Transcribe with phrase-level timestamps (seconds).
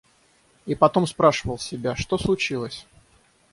[0.65, 2.87] И потом спрашивал себя, что случилось?